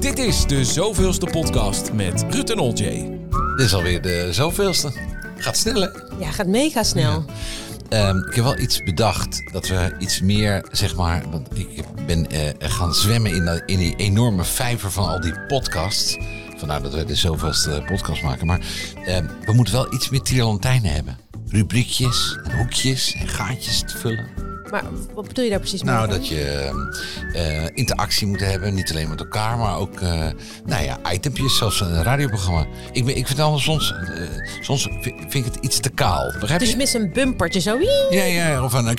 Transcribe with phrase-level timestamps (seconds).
[0.00, 3.18] Dit is de zoveelste podcast met Ruud en Olje.
[3.56, 4.92] Dit is alweer de zoveelste.
[5.36, 5.88] Gaat snel, hè?
[6.18, 7.24] Ja, gaat mega snel.
[7.88, 11.22] Ehm, ik heb wel iets bedacht dat we iets meer, zeg maar.
[11.30, 15.40] Want ik ben eh, gaan zwemmen in, dat- in die enorme vijver van al die
[15.46, 16.16] podcasts.
[16.56, 18.46] Vandaar dat we de zoveelste podcast maken.
[18.46, 18.60] Maar
[19.04, 21.18] ehm, we moeten wel iets meer tierlantijnen hebben.
[21.48, 24.26] Rubriekjes en hoekjes en gaatjes te vullen.
[24.70, 24.84] Maar
[25.14, 25.94] wat bedoel je daar precies mee?
[25.94, 26.70] Nou, dat je
[27.32, 28.74] eh, interactie moet hebben.
[28.74, 30.26] Niet alleen met elkaar, maar ook eh,
[30.64, 32.66] nou ja, itempjes, zoals een radioprogramma.
[32.92, 34.22] Ik, ben, ik vind dan soms, eh,
[34.60, 36.34] soms vind, ik het iets te kaal.
[36.40, 36.76] Begrijp Dus je?
[36.76, 37.78] mist een bumpertje zo.
[38.10, 38.88] Ja, ja, of een...
[38.88, 38.94] eh,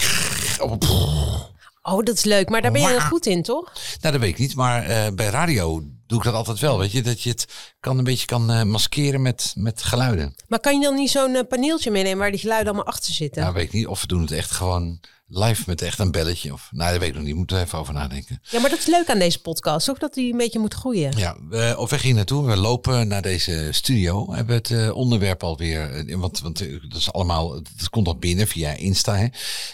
[1.83, 2.49] Oh, dat is leuk.
[2.49, 3.71] Maar daar ben je heel goed in, toch?
[4.01, 4.55] Nou, dat weet ik niet.
[4.55, 6.77] Maar eh, bij radio doe ik dat altijd wel.
[6.77, 7.45] Weet je, dat je het
[7.79, 10.35] kan een beetje kan eh, maskeren met, met geluiden.
[10.47, 13.41] Maar kan je dan niet zo'n eh, paneeltje meenemen waar die geluiden allemaal achter zitten?
[13.41, 13.87] Nou, weet ik niet.
[13.87, 16.53] Of we doen het echt gewoon live met echt een belletje.
[16.53, 17.35] Of, nou, dat weet ik nog niet.
[17.35, 18.41] Moeten we even over nadenken.
[18.49, 19.89] Ja, maar dat is leuk aan deze podcast.
[19.89, 21.17] Ook dat die een beetje moet groeien.
[21.17, 22.45] Ja, we, op weg hier naartoe.
[22.45, 24.25] We lopen naar deze studio.
[24.29, 26.05] We hebben het eh, onderwerp alweer.
[26.17, 27.53] Want, want dat is allemaal.
[27.53, 29.15] Het komt al binnen via Insta.
[29.15, 29.27] Hè.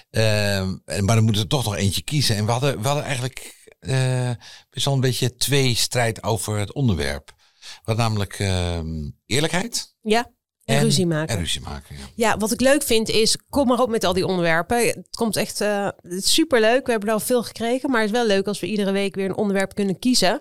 [0.10, 2.36] Ehm, en- maar dan moeten we toch nog eentje kiezen.
[2.36, 3.56] En we hadden, we hadden eigenlijk
[3.88, 4.32] eh
[4.70, 7.36] best wel een beetje twee strijd over het onderwerp.
[7.84, 9.96] Wat namelijk ehm, eerlijkheid.
[10.02, 10.32] Ja,
[10.76, 11.36] en, ruzie maken.
[11.36, 11.96] En ruzie maken.
[11.98, 12.06] Ja.
[12.16, 14.88] Ja, wat ik leuk vind is, kom maar op met al die onderwerpen.
[14.88, 16.86] Het komt echt uh, het is superleuk.
[16.86, 17.90] We hebben er al veel gekregen.
[17.90, 20.40] Maar het is wel leuk als we iedere week weer een onderwerp kunnen kiezen.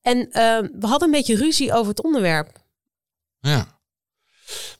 [0.00, 0.32] En uh,
[0.80, 2.66] we hadden een beetje ruzie over het onderwerp.
[3.40, 3.80] Ja.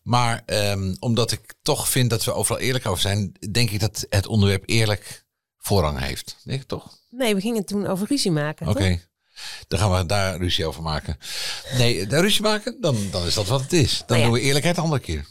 [0.02, 4.06] Maar um, omdat ik toch vind dat we overal eerlijk over zijn, denk ik dat
[4.08, 5.26] het onderwerp eerlijk
[5.58, 6.36] voorrang heeft.
[6.44, 6.98] Denk ik toch?
[7.10, 8.68] Nee, we gingen toen over ruzie maken.
[8.68, 8.78] Oké.
[8.78, 9.02] Okay.
[9.68, 11.18] Dan gaan we daar ruzie over maken.
[11.76, 13.98] Nee, daar ruzie maken, dan, dan is dat wat het is.
[13.98, 14.24] Dan nou ja.
[14.26, 15.26] doen we eerlijkheid de andere keer.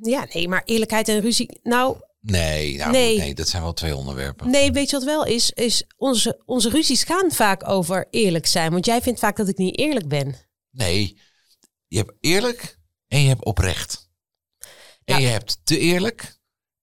[0.00, 1.60] Ja, nee, maar eerlijkheid en ruzie.
[1.62, 1.96] Nou.
[2.20, 3.18] Nee, nou, nee.
[3.18, 4.50] nee, dat zijn wel twee onderwerpen.
[4.50, 5.50] Nee, weet je wat wel is?
[5.50, 8.72] Is onze, onze ruzies gaan vaak over eerlijk zijn.
[8.72, 10.36] Want jij vindt vaak dat ik niet eerlijk ben.
[10.70, 11.18] Nee,
[11.86, 14.08] je hebt eerlijk en je hebt oprecht.
[15.04, 15.18] En ja.
[15.18, 16.39] je hebt te eerlijk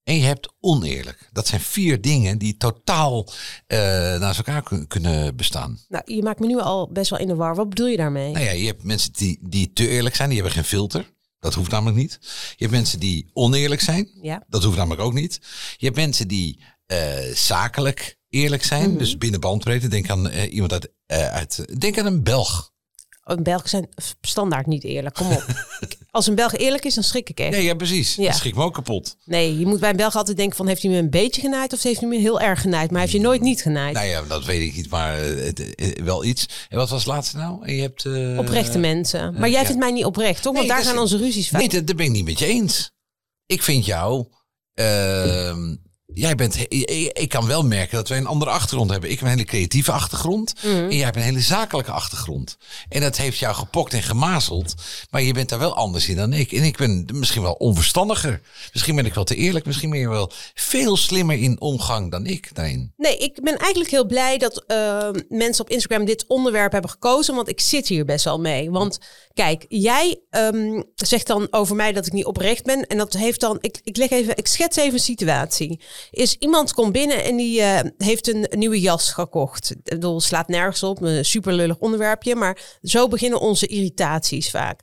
[0.07, 1.29] en je hebt oneerlijk.
[1.31, 3.27] Dat zijn vier dingen die totaal
[3.67, 3.77] uh,
[4.19, 5.79] naast elkaar kun, kunnen bestaan.
[5.87, 7.55] Nou, je maakt me nu al best wel in de war.
[7.55, 8.31] Wat bedoel je daarmee?
[8.31, 11.13] Nou ja, je hebt mensen die, die te eerlijk zijn, die hebben geen filter.
[11.39, 12.19] Dat hoeft namelijk niet.
[12.55, 14.09] Je hebt mensen die oneerlijk zijn.
[14.21, 14.43] Ja.
[14.47, 15.39] Dat hoeft namelijk ook niet.
[15.77, 16.97] Je hebt mensen die uh,
[17.33, 18.83] zakelijk eerlijk zijn.
[18.83, 18.97] Mm -hmm.
[18.97, 19.87] Dus binnen bandbreedte.
[19.87, 21.79] Denk aan uh, iemand uit, uit.
[21.81, 22.71] Denk aan een Belg.
[23.23, 23.89] Een Belg zijn
[24.21, 25.15] standaard niet eerlijk.
[25.15, 25.45] Kom op.
[26.17, 27.51] Als een Belg eerlijk is, dan schrik ik echt.
[27.51, 28.15] Nee, ja, precies.
[28.15, 28.23] Ja.
[28.23, 29.17] Dan schrik me ook kapot.
[29.25, 30.67] Nee, je moet bij een Belg altijd denken van...
[30.67, 32.91] heeft hij me een beetje genaaid of heeft hij me heel erg genaaid?
[32.91, 33.93] Maar heeft je nooit niet genaaid?
[33.93, 35.51] Nou ja, dat weet ik niet, maar uh,
[36.03, 36.45] wel iets.
[36.69, 37.65] En wat was het laatste nou?
[37.65, 38.03] En je hebt...
[38.03, 39.33] Uh, Oprechte mensen.
[39.33, 39.65] Maar jij ja.
[39.65, 40.53] vindt mij niet oprecht, toch?
[40.53, 41.59] Want nee, daar gaan onze ruzies van.
[41.59, 42.91] Nee, dat, dat ben ik niet met je eens.
[43.45, 44.25] Ik vind jou...
[44.75, 45.55] Uh,
[46.13, 46.55] jij bent,
[47.19, 49.09] ik kan wel merken dat wij een andere achtergrond hebben.
[49.09, 50.71] Ik heb een hele creatieve achtergrond mm.
[50.71, 52.57] en jij hebt een hele zakelijke achtergrond.
[52.89, 54.73] En dat heeft jou gepokt en gemazeld,
[55.09, 56.51] maar je bent daar wel anders in dan ik.
[56.51, 58.41] En ik ben misschien wel onverstandiger.
[58.73, 62.25] Misschien ben ik wel te eerlijk, misschien ben je wel veel slimmer in omgang dan
[62.25, 62.93] ik daarin.
[62.97, 67.35] Nee, ik ben eigenlijk heel blij dat uh, mensen op Instagram dit onderwerp hebben gekozen,
[67.35, 68.71] want ik zit hier best wel mee.
[68.71, 68.99] Want
[69.33, 73.39] kijk, jij um, zegt dan over mij dat ik niet oprecht ben en dat heeft
[73.39, 75.79] dan, ik, ik leg even, ik schets even een situatie
[76.11, 79.71] is iemand komt binnen en die uh, heeft een, nieuwe jas gekocht.
[79.71, 84.79] Ik bedoel, slaat nergens op, een super lullig onderwerpje, maar zo beginnen onze irritaties vaak.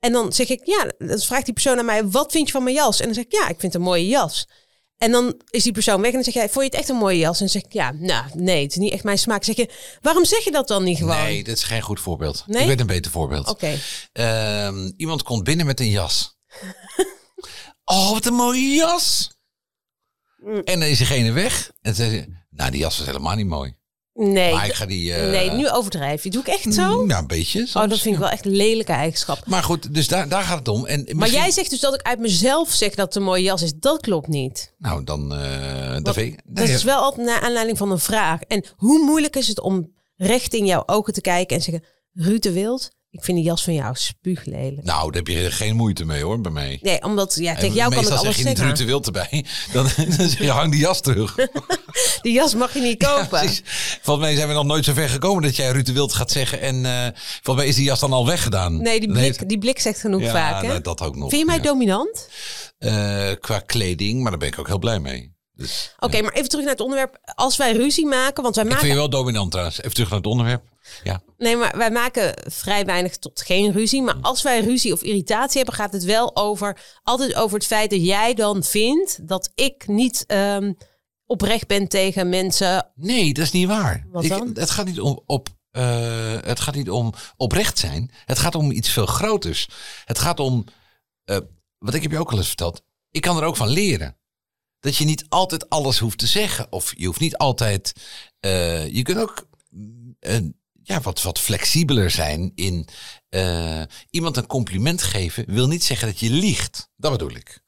[0.00, 2.62] En dan zeg ik, ja, dan vraagt die persoon aan mij, wat vind je van
[2.62, 3.00] mijn jas?
[3.00, 4.46] En dan zeg ik, ja, ik vind het een mooie jas.
[4.98, 6.96] En dan is die persoon weg en dan zeg jij, vond je het echt een
[6.96, 7.32] mooie jas?
[7.32, 9.44] En dan zeg ik, ja, nou, nee, het is niet echt mijn smaak.
[9.44, 11.16] Dan zeg je, waarom zeg je dat dan niet gewoon?
[11.16, 12.44] Nee, dat is geen goed voorbeeld.
[12.46, 12.62] Nee?
[12.62, 13.48] Ik weet een beter voorbeeld.
[13.48, 13.78] Oké.
[14.12, 14.72] Okay.
[14.72, 16.36] Uh, iemand komt binnen met een jas.
[17.84, 19.35] oh, wat een mooie jas!
[20.64, 21.70] En dan is diegene weg.
[21.82, 23.74] En zei ze, nou, die jas was helemaal niet mooi.
[24.14, 25.30] Nee, maar ik ga die, uh...
[25.30, 26.30] nee, nu overdrijf je.
[26.30, 27.04] Doe ik echt zo?
[27.06, 27.58] Ja, een beetje.
[27.58, 29.46] Soms, oh, dat vind ik wel echt een lelijke eigenschap.
[29.46, 30.86] Maar goed, dus daar, daar gaat het om.
[30.86, 31.18] En misschien...
[31.18, 33.72] Maar jij zegt dus dat ik uit mezelf zeg dat het een mooie jas is.
[33.74, 34.74] Dat klopt niet.
[34.78, 35.32] Nou, dan...
[35.32, 36.40] Uh, dat, ik...
[36.44, 38.40] dat is wel altijd naar aanleiding van een vraag.
[38.40, 41.84] En hoe moeilijk is het om recht in jouw ogen te kijken en zeggen...
[42.12, 44.84] Ruud de Wild, ik vind die jas van jou spuuglelijk.
[44.84, 46.78] Nou, daar heb je geen moeite mee hoor, bij mij.
[46.82, 48.86] Nee, omdat ja, tegen jou kan ik alles zeg je niet zeggen.
[48.86, 49.44] Wild erbij.
[49.72, 51.34] Dan, dan zeg je, hang die jas terug.
[52.22, 53.42] die jas mag je niet kopen.
[53.42, 53.50] Ja,
[54.02, 56.30] volgens mij zijn we nog nooit zo ver gekomen dat jij Ruud de Wild gaat
[56.30, 56.60] zeggen.
[56.60, 57.02] En uh,
[57.42, 58.82] volgens mij is die jas dan al weggedaan.
[58.82, 60.62] Nee, die blik, die blik zegt genoeg ja, vaak.
[60.62, 60.68] Hè?
[60.68, 61.28] Nou, dat ook nog.
[61.28, 61.62] Vind je mij ja.
[61.62, 62.28] dominant?
[62.78, 65.34] Uh, qua kleding, maar daar ben ik ook heel blij mee.
[65.52, 67.18] Dus, Oké, okay, maar even terug naar het onderwerp.
[67.34, 68.86] Als wij ruzie maken, want wij ik maken...
[68.86, 69.78] vind je wel dominant trouwens.
[69.78, 70.62] Even terug naar het onderwerp.
[71.04, 71.22] Ja.
[71.38, 74.02] Nee, maar wij maken vrij weinig tot geen ruzie.
[74.02, 77.90] Maar als wij ruzie of irritatie hebben, gaat het wel over altijd over het feit
[77.90, 80.76] dat jij dan vindt dat ik niet um,
[81.26, 82.90] oprecht ben tegen mensen.
[82.94, 84.06] Nee, dat is niet waar.
[84.10, 84.50] Wat dan?
[84.50, 88.10] Ik, het gaat niet om op eh, het gaat niet om oprecht zijn.
[88.24, 89.68] Het gaat om iets veel groters.
[90.04, 90.64] Het gaat om,
[91.24, 91.38] eh,
[91.78, 92.82] wat ik heb je ook al eens verteld.
[93.10, 94.16] Ik kan er ook van leren.
[94.80, 96.72] Dat je niet altijd alles hoeft te zeggen.
[96.72, 97.92] Of je hoeft niet altijd.
[98.40, 100.16] eh, je kunt ook mm,
[100.86, 102.88] ja, wat, wat flexibeler zijn in
[103.28, 105.44] eh, iemand een compliment geven.
[105.46, 106.88] Wil niet zeggen dat je liegt.
[106.96, 107.64] Dat bedoel ik.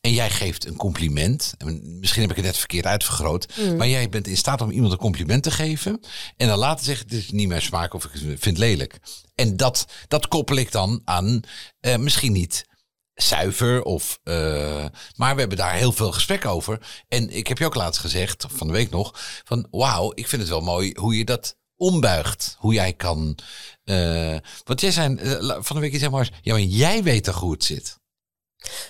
[0.00, 1.54] En jij geeft een compliment.
[1.58, 3.56] En Misschien heb ik het net verkeerd uitvergroot.
[3.76, 6.00] Maar jij bent in staat om iemand een compliment te geven.
[6.36, 8.98] En dan laten zeggen, het is niet mijn smaak of ik vind het lelijk.
[9.34, 11.40] En dat, dat koppel ik dan aan
[11.80, 12.66] eh, misschien niet
[13.14, 13.82] zuiver.
[13.82, 14.84] Of, eh,
[15.16, 17.02] maar we hebben daar heel veel gesprek over.
[17.08, 20.42] En ik heb je ook laatst gezegd, van de week nog, van wauw, ik vind
[20.42, 22.56] het wel mooi hoe je dat ombuigt.
[22.58, 23.38] Hoe jij kan...
[23.84, 26.30] eh, want jij zei eh, van de week heel moois.
[26.42, 28.02] Ja, maar jij weet toch hoe het zit?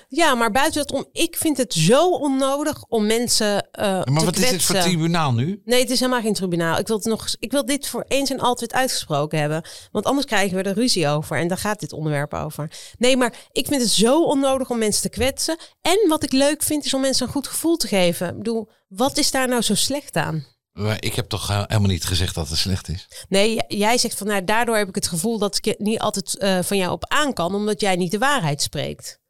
[0.09, 4.25] Ja, maar buiten dat om, ik vind het zo onnodig om mensen eh Maar te
[4.25, 5.63] wat is dit voor tribunaal nu?
[5.65, 6.79] Nee, het is helemaal geen tribunaal.
[6.79, 9.63] Ik wil, het nog, ik wil dit voor eens en altijd uitgesproken hebben.
[9.93, 11.37] Want anders krijgen we er ruzie over.
[11.39, 12.71] En daar gaat dit onderwerp over.
[12.99, 15.57] Nee, maar ik vind het zo onnodig om mensen te kwetsen.
[15.83, 18.29] En wat ik leuk vind, is om mensen een goed gevoel te geven.
[18.29, 20.47] Ik bedoel, wat is daar nou zo slecht aan?
[20.75, 23.09] Maar ik heb toch helemaal niet gezegd dat het slecht is.
[23.29, 26.63] Nee, jij zegt van, nou, daardoor heb ik het gevoel dat ik niet altijd eh,
[26.63, 27.55] van jou op aan kan.
[27.55, 29.23] Omdat jij niet de waarheid spreekt.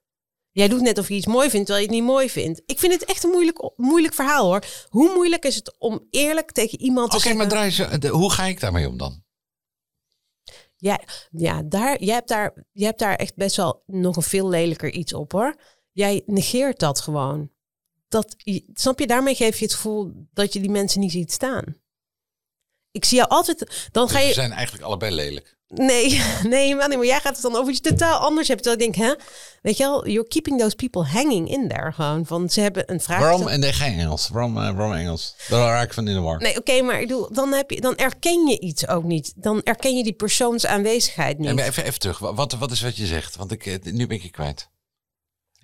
[0.50, 2.62] Jij doet net of je iets mooi vindt, terwijl je het niet mooi vindt.
[2.66, 4.64] Ik vind het echt een moeilijk, moeilijk verhaal hoor.
[4.88, 7.40] Hoe moeilijk is het om eerlijk tegen iemand te Oké, zeggen...
[7.40, 9.24] maar draai ze, hoe ga ik daarmee om dan?
[10.76, 11.00] Ja,
[11.30, 14.90] ja daar, jij, hebt daar, jij hebt daar echt best wel nog een veel lelijker
[14.90, 15.56] iets op hoor.
[15.92, 17.50] Jij negeert dat gewoon.
[18.08, 21.32] Dat, je- snap je, daarmee geef je het gevoel dat je die mensen niet ziet
[21.32, 21.64] staan.
[22.90, 23.88] Ik zie jou altijd.
[23.92, 24.32] Dan ga Dus je.
[24.34, 25.56] zijn eigenlijk allebei lelijk.
[25.68, 28.66] Nee, nee, man, maar jij gaat het dan over iets totaal anders hebben.
[28.66, 29.14] Terwijl ik denk, hè?
[29.62, 31.92] Weet je wel, you're keeping those people hanging in there.
[31.92, 33.20] Gewoon van ze hebben een vraag.
[33.20, 33.48] Waarom?
[33.48, 34.28] En nee, geen Engels.
[34.28, 35.36] Waarom, eh, waarom Engels?
[35.48, 36.38] Daar raak ik van in de war.
[36.40, 39.32] Nee, oké, maar ik bedoel, dan, heb je, dan erken je iets ook niet.
[39.36, 41.46] Dan erken je die persoons aanwezigheid niet.
[41.46, 42.18] Nee, maar even, even terug.
[42.18, 43.36] Wat, wat is wat je zegt?
[43.36, 44.68] Want ik, eh, nu ben ik je kwijt.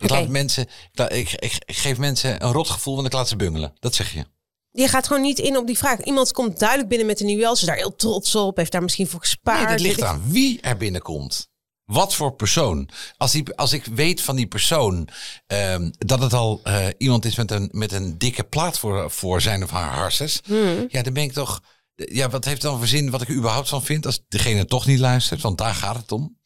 [0.01, 3.37] Ik, laat mensen, ik, ik, ik, geef mensen een rot gevoel, want ik laat ze
[3.37, 3.73] bungelen.
[3.79, 4.25] Dat zeg je.
[4.73, 6.01] Je gaat gewoon niet in op die vraag.
[6.01, 9.09] Iemand komt duidelijk binnen met een nieuwe is daar heel trots op, heeft daar misschien
[9.09, 9.59] voor gespaard.
[9.59, 11.49] Nee, dat ligt aan wie er binnenkomt.
[11.85, 12.89] Wat voor persoon.
[13.17, 15.09] Als, die, als ik weet van die persoon
[15.47, 19.41] ehm, dat het al eh, iemand is met een, met een dikke plaat voor, voor
[19.41, 20.41] zijn of haar harses.
[20.45, 20.85] Hmm.
[20.89, 21.61] Ja, dan ben ik toch.
[21.95, 24.87] Ja, wat heeft dan voor zin wat ik er überhaupt van vind als degene toch
[24.87, 25.41] niet luistert?
[25.41, 26.39] Want daar gaat het om.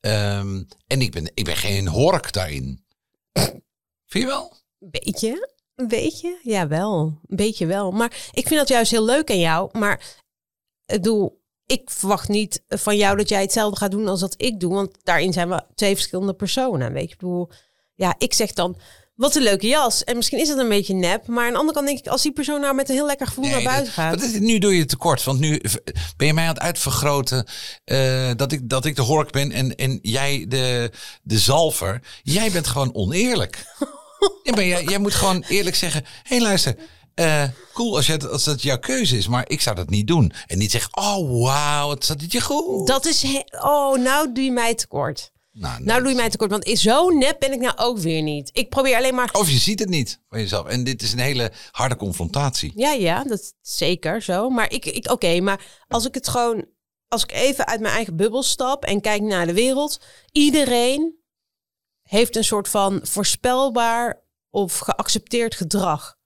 [0.00, 2.84] Ehm, en ik ben, ik ben geen hork daarin.
[3.32, 4.52] Vind je wel?
[4.78, 7.90] Beetje, een beetje, ja wel, een beetje wel.
[7.90, 9.78] Maar ik vind dat juist heel leuk aan jou.
[9.78, 10.22] Maar
[10.86, 14.60] ik bedoel, ik verwacht niet van jou dat jij hetzelfde gaat doen als dat ik
[14.60, 14.74] doe.
[14.74, 16.92] Want daarin zijn we twee verschillende personen.
[16.92, 17.50] Weet je, ik bedoel,
[17.94, 18.76] ja, ik zeg dan,
[19.20, 20.04] wat een leuke jas.
[20.04, 21.26] En misschien is het een beetje nep.
[21.26, 23.26] Maar aan de andere kant denk ik, als die persoon nou met een heel lekker
[23.26, 24.18] gevoel naar buiten dat- gaat.
[24.20, 25.24] dat is- nu doe je het tekort.
[25.24, 25.60] Want nu
[26.16, 27.46] ben je mij aan het uitvergroten
[27.84, 30.90] eh, dat, ik, dat ik de hork ben en, en jij de,
[31.22, 32.02] de zalver.
[32.22, 33.64] Jij bent gewoon oneerlijk.
[34.42, 36.76] ja, maar jij, jij moet gewoon eerlijk zeggen: hé, hey, luister.
[37.14, 37.44] eh,
[37.74, 40.32] cool als, je, als dat jouw keuze is, maar ik zou dat niet doen.
[40.46, 42.86] En niet zeggen: oh, wauw, het zat dit je goed.
[42.86, 45.30] Dat is, oh, nou doe je mij tekort.
[45.52, 45.86] Nou, nee.
[45.86, 48.50] Nou doe je mij tekort, want zo nep ben ik nou ook weer niet.
[48.52, 50.66] Ik probeer alleen maar Of je ziet het niet van jezelf.
[50.66, 52.72] En dit is een hele harde confrontatie.
[52.74, 54.50] Ja, ja, dat is zeker zo.
[54.50, 56.66] Maar ik, ik oké, maar als ik het gewoon,
[57.08, 60.00] als ik even uit mijn eigen bubbel stap en kijk naar de wereld,
[60.32, 61.18] iedereen
[62.02, 66.18] heeft een soort van voorspelbaar of geaccepteerd gedrag.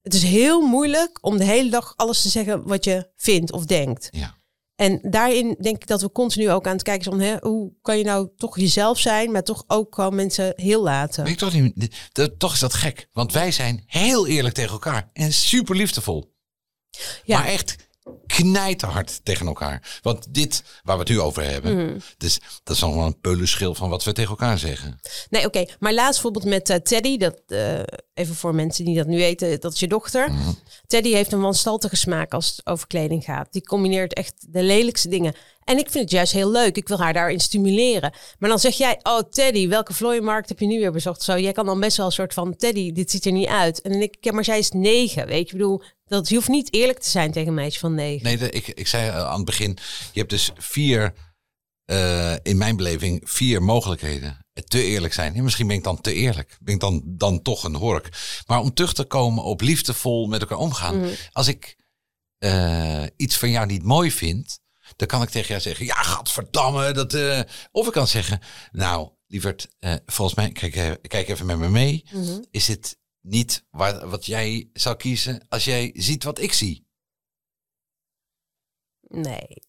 [0.00, 3.64] Het is heel moeilijk om de hele dag alles te zeggen wat je vindt of
[3.64, 4.08] denkt.
[4.10, 4.35] Ja.
[4.76, 7.98] En daarin denk ik dat we continu ook aan het kijken zijn, hè, hoe kan
[7.98, 11.24] je nou toch jezelf zijn, maar toch ook gewoon mensen heel laten.
[11.24, 11.90] Weet je toch niet?
[12.38, 13.08] Toch is dat gek.
[13.12, 15.10] Want wij zijn heel eerlijk tegen elkaar.
[15.12, 16.34] En super liefdevol.
[17.24, 17.38] Ja.
[17.38, 17.85] Maar echt
[18.26, 19.98] knijterhard tegen elkaar.
[20.02, 21.98] Want dit, waar we het nu over hebben, Mhm.
[22.18, 24.98] dus, dat is nog wel een peulenschil van wat we tegen elkaar zeggen.
[25.30, 25.64] Nee, oké.
[25.78, 27.16] Maar laatst bijvoorbeeld met eh, Teddy.
[27.16, 27.78] Dat, eh,
[28.14, 30.30] even voor mensen die dat nu weten, dat is je dochter.
[30.86, 33.52] Teddy heeft een wanstaltige smaak als het over kleding gaat.
[33.52, 35.34] Die combineert echt de lelijkste dingen.
[35.66, 36.76] En ik vind het juist heel leuk.
[36.76, 38.12] Ik wil haar daarin stimuleren.
[38.38, 41.22] Maar dan zeg jij, oh Teddy, welke vlooienmarkt heb je nu weer bezocht?
[41.22, 43.80] Zo, jij kan dan best wel een soort van, Teddy, dit ziet er niet uit.
[43.80, 45.44] En dan denk ik, ja, maar zij is negen, weet je.
[45.44, 48.24] Ik bedoel, dat, je hoeft niet eerlijk te zijn tegen een meisje van negen.
[48.24, 49.78] Nee, de- ik, ik zei eh, aan het begin,
[50.12, 51.12] je hebt dus vier,
[51.84, 54.38] eh, in mijn beleving, vier mogelijkheden.
[54.66, 55.34] Te eerlijk zijn.
[55.34, 56.56] Ja, misschien ben ik dan te eerlijk.
[56.60, 58.08] Ben ik dan, dan toch een hork.
[58.46, 61.00] Maar om terug te komen op liefdevol met elkaar omgaan.
[61.00, 61.08] Mhm.
[61.32, 61.76] Als ik
[62.38, 64.58] eh, iets van jou niet mooi vind,
[64.96, 66.92] dan kan ik tegen jou zeggen, ja, gadverdamme.
[66.92, 67.40] Dat, eh
[67.72, 68.40] of ik kan zeggen,
[68.72, 72.04] nou, lieverd, eh, volgens mij, kijk, eh, kijk even met me mee.
[72.12, 72.42] Mhm.
[72.50, 76.84] Is dit niet waar, wat jij zou kiezen als jij ziet wat ik zie?
[79.00, 79.64] Nee,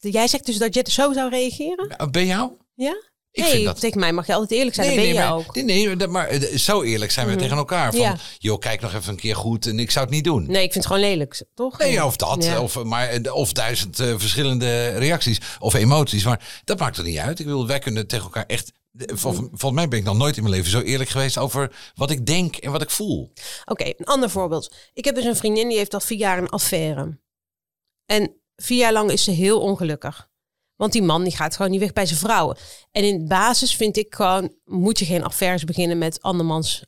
[0.00, 2.10] Jij zegt dus dat je zo zou reageren?
[2.10, 2.52] Ben jou?
[2.74, 3.02] Ja?
[3.32, 3.80] Ik nee, dat...
[3.80, 4.86] tegen mij mag je altijd eerlijk zijn.
[4.86, 5.54] dat ben je maar, ook.
[5.54, 5.64] Nee,
[5.96, 7.90] nee, maar eh, zo eerlijk zijn we tegen elkaar.
[7.90, 8.16] Van, Ja.
[8.38, 10.42] joh, kijk nog even een keer goed en ik zou het niet doen.
[10.46, 11.78] Nee, ik vind het gewoon lelijk, toch?
[11.78, 12.44] Nee, of dat.
[12.44, 12.60] Ja.
[12.62, 16.24] Of, maar, eh, of duizend eh, verschillende reacties of emoties.
[16.24, 17.38] Maar dat maakt er niet uit.
[17.38, 18.72] Ik wil, wij kunnen tegen elkaar echt...
[18.96, 22.10] vol- Volgens mij ben ik nog nooit in mijn leven zo eerlijk geweest over wat
[22.10, 23.32] ik denk en wat ik voel.
[23.64, 24.74] Oké, een ander voorbeeld.
[24.92, 27.18] Ik heb dus een vriendin die heeft al vier jaar een affaire.
[28.06, 30.28] En vier jaar lang is ze heel ongelukkig.
[30.80, 32.56] Want die man die gaat gewoon niet weg bij zijn vrouwen.
[32.92, 36.84] En in basis vind ik gewoon, moet je geen affaires beginnen met andermans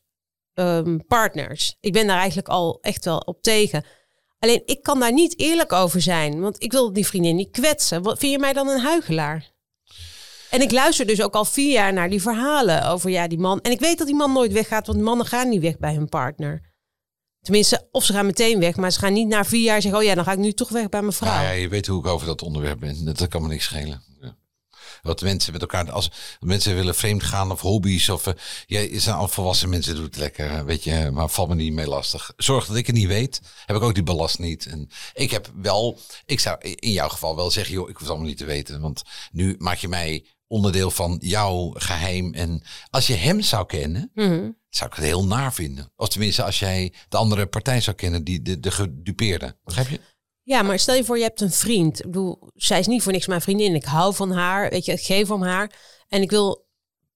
[0.54, 1.76] ehm, partners.
[1.80, 3.84] Ik ben daar eigenlijk al echt wel op tegen.
[4.38, 6.40] Alleen ik kan daar niet eerlijk over zijn.
[6.40, 8.02] Want ik wil die vriendin niet kwetsen.
[8.02, 9.52] Wat, vind je mij dan een huigelaar?
[10.50, 13.60] En ik luister dus ook al vier jaar naar die verhalen over ja, die man.
[13.60, 16.08] En ik weet dat die man nooit weggaat, want mannen gaan niet weg bij hun
[16.08, 16.71] partner.
[17.42, 20.06] Tenminste, of ze gaan meteen weg, maar ze gaan niet na vier jaar zeggen: Oh
[20.06, 21.32] ja, dan ga ik nu toch weg bij mijn vrouw.
[21.32, 23.04] Nou ja, je weet hoe ik over dat onderwerp ben.
[23.04, 24.02] Dat, kan me niks schelen.
[24.20, 24.36] Ja.
[25.02, 28.34] Wat mensen met elkaar, als mensen willen vreemd gaan of hobby's of uh,
[28.66, 31.72] je zijn al volwassen mensen, doet het lekker, eh, weet je, maar val me niet
[31.72, 32.32] mee lastig.
[32.36, 34.66] Zorg dat ik het niet weet, heb ik ook die belast niet.
[34.66, 38.08] En ik heb wel, ik zou in jouw geval wel zeggen, joh, ik hoef het
[38.10, 42.34] allemaal niet te weten, want nu maak je mij onderdeel van jouw geheim.
[42.34, 44.50] En als je hem zou kennen, Mhm.
[44.68, 45.92] zou ik het heel naar vinden.
[45.96, 49.56] Of tenminste, als jij de andere partij zou kennen, die de, de gedupeerde.
[49.64, 50.00] Begrijp je?
[50.42, 51.98] Ja, maar stel je voor, je hebt een vriend.
[51.98, 53.74] Ik bedoel, zij is niet voor niks mijn vriendin.
[53.74, 55.70] Ik hou van haar, weet je, ik geef om haar.
[56.08, 56.66] En ik wil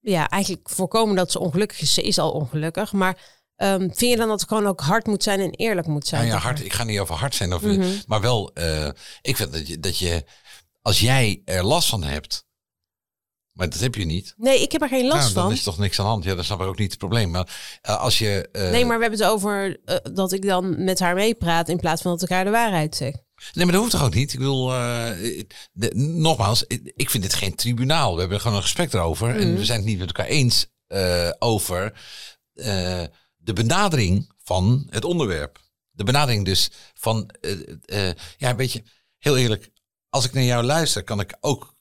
[0.00, 1.95] ja, eigenlijk voorkomen dat ze ongelukkig is.
[1.95, 2.93] Ze is al ongelukkig.
[2.93, 6.07] Maar ehm, vind je dan dat het gewoon ook hard moet zijn en eerlijk moet
[6.07, 6.23] zijn?
[6.26, 7.95] Nou ja, hard, ik ga niet over hard zijn, of, Mhm.
[8.07, 8.88] maar wel, eh,
[9.23, 10.25] ik vind dat je, dat je,
[10.83, 12.45] als jij er last van hebt,
[13.57, 14.35] maar dat heb je niet.
[14.37, 15.53] Nee, ik heb er geen last nou, dan van.
[15.53, 16.25] is toch niks aan de hand.
[16.25, 17.31] Ja, dan snap ik ook niet het probleem.
[17.31, 18.49] Maar eh, als je...
[18.53, 21.77] eh, Nee, maar we hebben het over eh, dat ik dan met haar meepraat in
[21.77, 23.13] plaats van dat ik haar de waarheid zeg.
[23.53, 24.33] Nee, maar dat hoeft toch ook niet?
[24.33, 24.67] Ik bedoel,
[25.73, 26.65] de- nogmaals,
[26.97, 28.15] ik vind dit geen tribunaal.
[28.15, 29.37] We hebben gewoon een gesprek erover.
[29.41, 30.67] En we zijn het niet met elkaar eens
[31.39, 31.93] over
[33.37, 35.59] de benadering van het onderwerp.
[35.91, 37.31] De benadering dus van,
[38.37, 38.83] ja, een beetje,
[39.19, 39.71] heel eerlijk.
[40.11, 41.75] Als ik naar jou luister, kan ik ook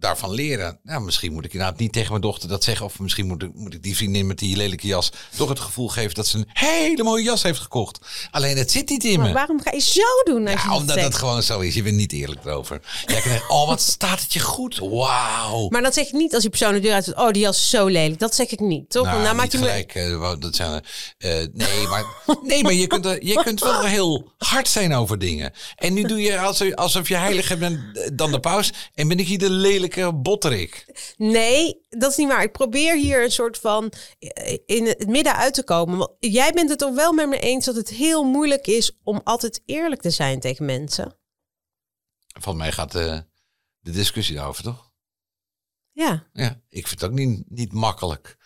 [0.00, 0.78] daarvan leren.
[0.82, 2.86] Nou, misschien moet ik inderdaad niet tegen mijn dochter dat zeggen.
[2.86, 5.88] Of misschien moet ik, moet ik die vriendin met die lelijke jas toch het gevoel
[5.88, 7.98] geven dat ze een hele mooie jas heeft gekocht.
[8.30, 9.24] Alleen het zit niet in me.
[9.24, 11.74] Maar waarom ga je zo doen als je Ja, dat omdat het gewoon zo is.
[11.74, 12.80] Je bent niet eerlijk erover.
[13.06, 14.78] Jij krijgt, oh, wat staat het je goed.
[14.78, 15.68] Wauw.
[15.68, 17.70] Maar dat zeg ik niet als die persoon de deur uit oh, die jas is
[17.70, 18.18] zo lelijk.
[18.20, 19.04] Dat zeg ik niet, toch?
[19.04, 19.64] Nou, maak niet je me...
[19.64, 19.94] gelijk.
[19.94, 20.84] eh, dat zijn,
[21.18, 22.04] eh, nee, maar,
[22.42, 25.52] nee, maar je kunt, er- je kunt wel heel hard zijn over dingen.
[25.76, 28.72] En nu doe je alsof, alsof je heiliger bent eh, dan de paus.
[28.94, 29.89] En ben ik hier de lelijke
[30.22, 30.86] botterik.
[31.16, 32.42] Nee, dat is niet waar.
[32.42, 35.98] Ik probeer hier een soort van eh, in het midden uit te komen.
[35.98, 39.20] Want jij bent het toch wel met me eens dat het heel moeilijk is om
[39.24, 41.18] altijd eerlijk te zijn tegen mensen?
[42.40, 43.24] Van mij gaat de,
[43.78, 44.92] de discussie daarover, toch?
[45.92, 46.28] Ja.
[46.32, 48.36] Ja, ik vind het ook niet, niet makkelijk.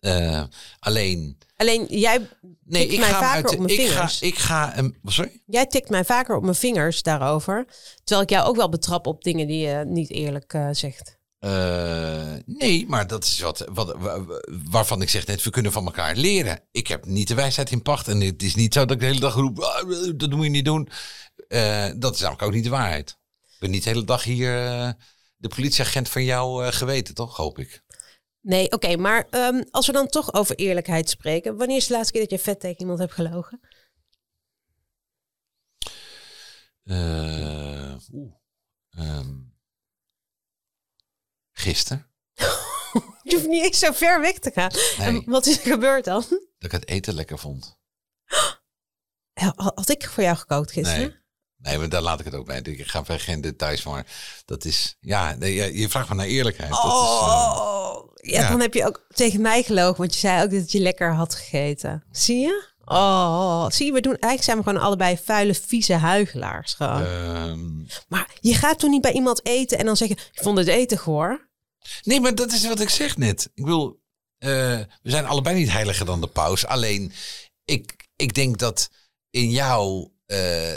[0.00, 0.42] Eh,
[0.78, 2.28] alleen, Alleen jij
[2.64, 5.40] nee, tikt ik mij ga, vaker uit, op mijn ik ga, ik ga sorry?
[5.46, 7.66] Jij tikt mij vaker op mijn vingers daarover.
[8.04, 11.18] Terwijl ik jou ook wel betrap op dingen die je niet eerlijk eh, zegt.
[11.38, 14.40] Eh, nee, maar dat is wat, wat, wa- wa-
[14.70, 16.60] waarvan ik zeg net, we kunnen van elkaar leren.
[16.70, 18.08] Ik heb niet de wijsheid in pacht.
[18.08, 20.50] En het is niet zo dat ik de hele dag roep, "Ah, dat moet je
[20.50, 20.88] niet doen.
[21.98, 23.10] Dat is namelijk ook niet de waarheid.
[23.48, 24.52] Ik ben niet de hele dag hier
[25.36, 27.36] de politieagent van jou geweten, toch?
[27.36, 27.82] Hoop ik.
[28.40, 31.56] Nee, oké, maar ehm, als we dan toch over eerlijkheid spreken.
[31.56, 33.60] Wanneer is de laatste keer dat je vet tegen iemand hebt gelogen?
[36.84, 38.32] Oeh,
[38.90, 39.38] ehm,
[41.52, 42.10] gisteren,
[43.22, 44.70] Je hoeft niet eens zo ver weg te gaan.
[44.98, 45.06] Nee.
[45.06, 46.24] En wat is er gebeurd dan?
[46.28, 47.78] dat ik het eten lekker vond.
[49.56, 51.08] Had ik voor jou gekookt gisteren?
[51.08, 51.19] Nee.
[51.62, 52.60] Nee, maar daar laat ik het ook bij.
[52.62, 54.04] Ik ga verder geen details van.
[54.44, 56.70] Dat is, ja, nee, je- vraagt me naar eerlijkheid.
[56.70, 58.48] Dat is, eh, Oh, ja, ja.
[58.50, 61.34] dan heb je ook tegen mij gelogen, want je zei ook dat je lekker had
[61.34, 62.04] gegeten.
[62.10, 62.68] Zie je?
[62.84, 67.04] Oh, zie je, we doen eigenlijk zijn we gewoon allebei vuile, vieze huigelaars gewoon.
[67.04, 67.76] ehm,
[68.08, 70.98] Maar je gaat toch niet bij iemand eten en dan zeggen, ik vond het eten
[70.98, 71.48] goor.
[72.02, 73.50] Nee, maar dat is wat ik zeg net.
[73.54, 74.00] Ik wil,
[74.38, 74.48] eh,
[75.02, 76.66] we zijn allebei niet heiliger dan de paus.
[76.66, 77.12] Alleen,
[77.64, 78.90] ik, ik denk dat
[79.30, 80.08] in jou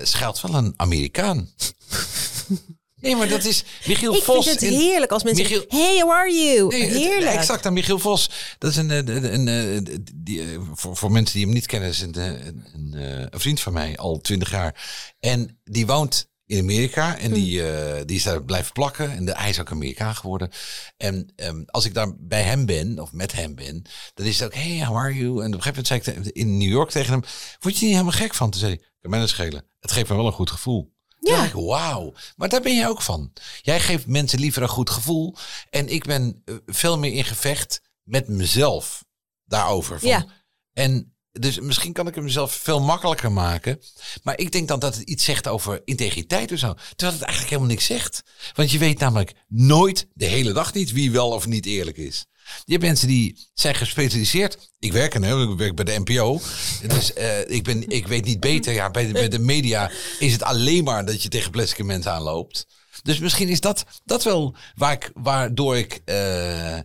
[0.04, 1.50] schuilt wel een Amerikaan.
[3.02, 4.46] nee, maar dat is Michiel Ik Vos.
[4.46, 6.68] vind het in- heerlijk als mensen Michiel- zeggen, hey, how are you?
[6.68, 7.36] Nee, heerlijk.
[7.36, 8.30] Exact, aan Michiel Vos.
[8.58, 9.48] Dat is een, eh, een, een,
[9.88, 13.40] eh, die, eh, voor, voor mensen die hem niet kennen, is een, eh, een, eh,
[13.40, 14.90] vriend van mij, al twintig jaar.
[15.20, 19.12] En die woont in Amerika en die, eh, die is daar blijven plakken.
[19.12, 20.50] En de, hij is ook Amerikaan geworden.
[20.98, 23.82] En ehm, als ik daar bij hem ben, of met hem ben,
[24.14, 25.26] dan is het ook, hey, how are you?
[25.30, 27.24] En op een gegeven moment zei ik te- in New York tegen hem,
[27.60, 28.50] word je niet helemaal gek van?
[28.50, 29.66] Toen zei hij, kan mij dat schelen.
[29.80, 30.94] Het geeft me wel een goed gevoel.
[31.20, 31.52] Ja.
[31.54, 32.14] Wauw.
[32.36, 33.34] Maar daar ben je ook van.
[33.62, 35.36] Jij geeft mensen liever een goed gevoel.
[35.70, 39.06] En ik ben eh, veel meer in gevecht met mezelf
[39.46, 40.00] daarover.
[40.00, 40.10] Van.
[40.10, 40.26] Ja.
[40.74, 43.82] En dus misschien kan ik het mezelf veel makkelijker maken.
[44.24, 46.74] Maar ik denk dan dat het iets zegt over integriteit of zo.
[46.74, 48.24] Terwijl het eigenlijk helemaal niks zegt.
[48.54, 52.26] Want je weet namelijk nooit, de hele dag niet, wie wel of niet eerlijk is.
[52.66, 54.72] Je hebt mensen die zijn gespecialiseerd.
[54.80, 56.42] Ik werk er, hè, ik werk bij de NPO.
[56.88, 58.74] Dus eh, ik, ben, ik weet niet beter.
[58.74, 62.12] Ja, bij, de, bij de media is het alleen maar dat je tegen plastic mensen
[62.12, 62.68] aanloopt.
[63.04, 66.78] Dus misschien is dat, dat wel waar ik, waardoor ik eh,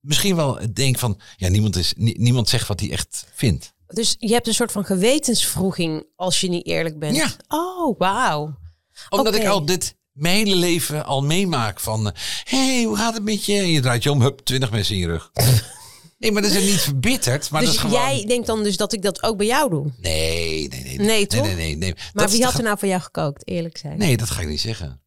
[0.00, 1.20] misschien wel denk van...
[1.36, 3.72] Ja, niemand, is, nie- niemand zegt wat hij echt vindt.
[3.86, 7.16] Dus je hebt een soort van gewetensvroeging als je niet eerlijk bent.
[7.16, 7.30] Ja.
[7.48, 8.56] Oh, wauw.
[9.08, 9.42] Omdat Oké.
[9.42, 12.04] ik al dit mijn hele leven al meemaak van...
[12.44, 13.54] Hé, hey, hoe gaat het met je?
[13.58, 15.30] En je draait je om, hup, twintig mensen in je rug.
[16.18, 17.50] nee, maar dat is niet verbitterd.
[17.50, 18.04] Maar Dus dat is gewoon...
[18.14, 19.92] jij denkt dan dus dat ik dat ook bij jou doe.
[20.00, 20.98] Nee, nee, nee.
[20.98, 21.42] Nee, toch?
[21.42, 21.94] Nee, nee, nee.
[21.94, 23.98] Maar Dat wie had er nou voor jou gekookt, eerlijk zijn?
[23.98, 25.02] Nee, dat ga ik niet zeggen.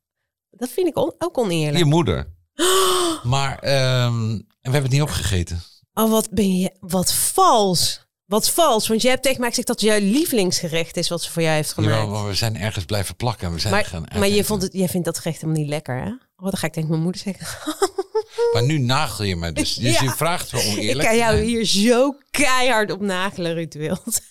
[0.51, 1.77] Dat vind ik on- ook oneerlijk.
[1.77, 2.35] Je moeder.
[3.23, 5.61] Maar ehm, en we hebben het niet opgegeten.
[5.93, 6.75] Oh, wat ben je...
[6.79, 8.06] Wat vals.
[8.27, 8.87] Wat vals.
[8.87, 11.55] Want jij hebt tegen mij gezegd dat het jouw lievelingsgerecht is wat ze voor jou
[11.55, 11.93] heeft gemaakt.
[11.93, 13.53] Jawel, maar we zijn ergens blijven plakken.
[13.53, 15.95] We zijn maar gaan maar je vond het, jij vindt dat gerecht helemaal niet lekker,
[16.03, 16.09] hè?
[16.09, 17.47] Oh, dan ga ik tegen mijn moeder zeggen.
[18.53, 19.73] Maar nu nagel je me dus.
[19.75, 20.03] Dus Ja.
[20.03, 24.21] je vraagt me om ik kan jou hier zo keihard op nagelen, Ruud Wild.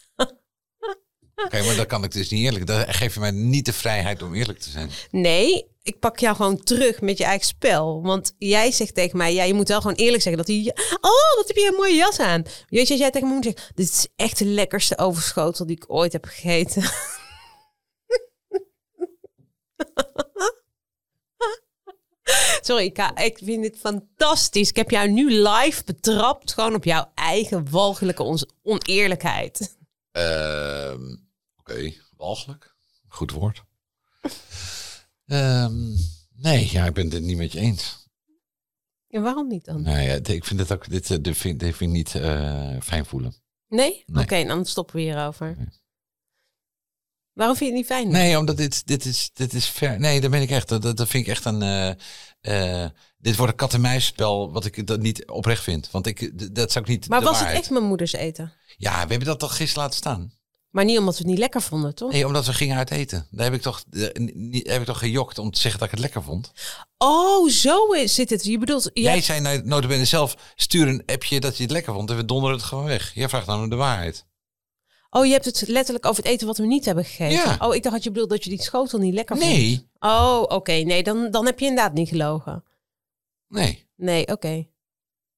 [1.44, 2.66] Oké, maar dan kan ik dus niet eerlijk.
[2.66, 4.90] Dan geef je mij niet de vrijheid om eerlijk te zijn.
[5.10, 8.02] Nee, ik pak jou gewoon terug met je eigen spel.
[8.02, 10.74] Want jij zegt tegen mij, ja, je moet wel gewoon eerlijk zeggen dat hij...
[11.00, 12.42] Oh, wat heb je een mooie jas aan.
[12.68, 15.76] Weet je, als jij tegen me moet zeggen, dit is echt de lekkerste overschotel die
[15.76, 16.82] ik ooit heb gegeten.
[22.60, 24.68] Sorry, ik, vind dit fantastisch.
[24.68, 29.76] Ik heb jou nu live betrapt, gewoon op jouw eigen walgelijke on- oneerlijkheid.
[30.12, 31.16] Ehm,
[31.58, 32.74] Oké, walgelijk.
[33.08, 33.62] Goed woord.
[35.26, 35.94] Ehm,
[36.34, 38.04] nee, ja, ik ben het niet met je eens.
[39.08, 39.82] En waarom niet dan?
[39.82, 42.76] Nou ja, ik vind het ook, dit, eh, dit, vind, dit vind ik niet eh,
[42.82, 43.34] fijn voelen.
[43.68, 44.02] Nee?
[44.06, 44.22] Nee.
[44.24, 45.56] Oké, dan stoppen we hierover.
[47.32, 48.08] Waarom vind je het niet fijn?
[48.08, 50.00] Nee, omdat dit, dit is, dit is ver.
[50.00, 50.68] Nee, dat ben ik echt.
[50.68, 51.62] Dat, dat vind ik echt een.
[52.40, 52.86] eh,
[53.18, 55.90] dit wordt een kat-en-muisspel wat ik dat niet oprecht vind.
[55.90, 57.08] Want ik, dat zou ik niet.
[57.08, 57.52] Maar was waarheid.
[57.52, 58.52] het echt mijn moeders eten?
[58.76, 60.32] Ja, we hebben dat toch gisteren laten staan.
[60.76, 62.12] Maar niet omdat we het niet lekker vonden, toch?
[62.12, 63.26] Nee, omdat we gingen uit eten.
[63.30, 65.94] Daar heb ik toch, eh, niet, heb ik toch gejokt om te zeggen dat ik
[65.94, 66.52] het lekker vond.
[66.98, 68.44] Oh, zo is- zit het.
[68.44, 68.90] Je bedoelt...
[68.94, 72.10] Je Jij hebt- zei nou, notabene zelf, stuur een appje dat je het lekker vond
[72.10, 73.14] en we donderen het gewoon weg.
[73.14, 74.26] Jij vraagt namelijk de waarheid.
[75.10, 77.36] Oh, je hebt het letterlijk over het eten wat we niet hebben gegeten.
[77.50, 77.56] Ja.
[77.60, 79.48] Oh, ik dacht dat je bedoelde dat je die schotel niet lekker vond.
[79.50, 80.72] Nee, Oh, oké.
[80.72, 82.64] Nee, dan, dan heb je inderdaad niet gelogen.
[83.48, 83.84] nee.
[83.96, 84.66] Nee, oké.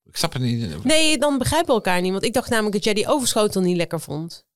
[0.04, 0.84] Ik snap het niet.
[0.84, 2.12] Nee, dan begrijpen we elkaar niet.
[2.12, 4.46] Want ik dacht namelijk dat jij die overschotel niet lekker vond.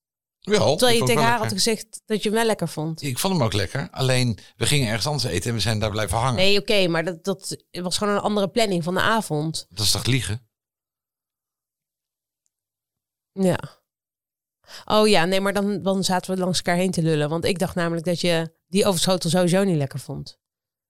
[0.42, 3.02] Wel, Terwijl je tegen haar had gezegd dat je hem wel lekker vond.
[3.02, 3.88] Ik vond hem ook lekker.
[3.90, 6.35] Alleen, we gingen ergens anders eten en we zijn daar blijven hangen.
[6.35, 9.66] Nee, oké, maar dat, dat was gewoon een andere planning van de avond.
[9.70, 10.46] Dat is toch liegen?
[13.33, 13.59] Ja.
[14.85, 17.28] Oh ja, nee, maar dan, dan zaten we langs elkaar heen te lullen.
[17.28, 20.40] Want ik dacht namelijk dat je die overschotel sowieso niet lekker vond.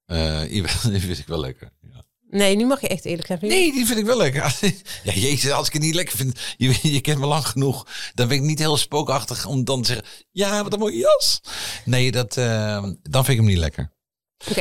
[0.04, 0.40] Eh,
[0.82, 1.72] die vind ik wel lekker.
[1.80, 2.04] Ja.
[2.32, 3.38] Nee, nu mag je echt eerlijk zijn.
[3.40, 4.58] Nee, die vind ik wel lekker.
[5.02, 8.28] Ja, jezus, als ik het niet lekker vind, je, je kent me lang genoeg, dan
[8.28, 11.40] ben ik niet heel spookachtig om dan te zeggen, ja, wat een mooie jas.
[11.84, 13.92] Nee, dat, eh, dan vind ik hem niet lekker.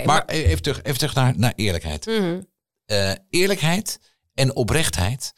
[0.05, 2.05] Maar e- even terug, even terug naar, naar eerlijkheid.
[2.05, 2.41] Mhm.
[2.85, 3.99] Eh, eerlijkheid
[4.33, 5.33] en oprechtheid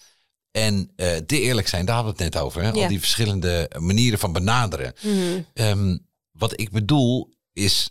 [0.51, 0.91] en
[1.25, 2.61] de eerlijk zijn, daar hadden we het net over.
[2.61, 2.69] Hè?
[2.69, 2.81] Ja.
[2.81, 4.93] Al die verschillende manieren van benaderen.
[5.01, 5.41] Mhm.
[5.53, 5.97] Ehm,
[6.31, 7.89] wat ik bedoel is,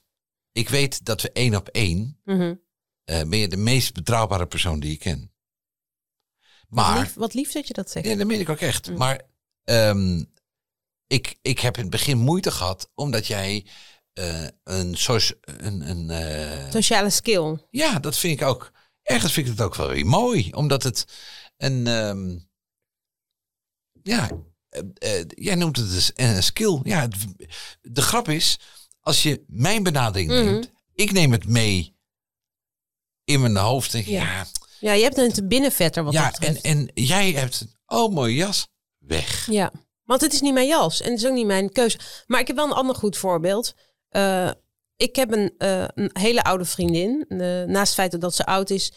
[0.53, 2.55] ik weet dat we één op één Mhm.
[3.05, 5.31] Eh, ben je de meest betrouwbare persoon die ik ken.
[6.69, 8.07] Wat, Maar, lief, wat lief dat je dat zegt.
[8.07, 8.97] ja, dat meen ik ook echt.
[8.97, 9.21] Maar
[9.65, 10.25] ehm,
[11.07, 13.67] ik, ik heb in het begin moeite gehad, omdat jij
[14.13, 14.97] eh, een
[15.45, 17.59] een, een eh, Sociale skill.
[17.71, 18.73] ja, dat vind ik ook.
[19.03, 21.05] Ergens vind ik het ook wel weer mooi, omdat het
[21.57, 22.39] een, ehm,
[24.03, 24.31] ja,
[25.29, 26.81] jij noemt het dus een skill.
[26.83, 27.17] Ja, het-
[27.81, 28.59] de grap is,
[29.01, 30.45] als je mijn benadering Mhm.
[30.45, 31.97] neemt, ik neem het mee
[33.25, 33.93] in mijn hoofd.
[33.93, 34.23] Denk Ja.
[34.23, 34.45] ja,
[34.81, 38.67] Ja, je hebt een binnenvetter wat ja, dat en, en jij hebt, oh mooie jas,
[38.99, 39.47] weg.
[39.51, 39.73] Ja,
[40.05, 41.99] want het is niet mijn jas en het is ook niet mijn keuze.
[42.27, 43.75] Maar ik heb wel een ander goed voorbeeld.
[44.09, 44.51] Eh,
[44.97, 47.25] ik heb een, eh, een hele oude vriendin.
[47.29, 48.93] Eh, naast het feit dat ze oud is,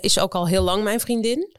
[0.00, 1.56] is ze ook al heel lang mijn vriendin.